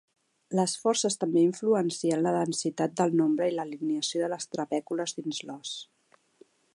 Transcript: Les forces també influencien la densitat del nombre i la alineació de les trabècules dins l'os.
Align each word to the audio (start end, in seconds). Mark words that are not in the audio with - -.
Les 0.59 0.71
forces 0.85 1.17
també 1.23 1.43
influencien 1.47 2.23
la 2.27 2.33
densitat 2.37 2.97
del 3.01 3.13
nombre 3.21 3.49
i 3.51 3.55
la 3.59 3.65
alineació 3.69 4.23
de 4.25 4.33
les 4.35 4.49
trabècules 4.57 5.15
dins 5.19 5.43
l'os. 5.51 5.79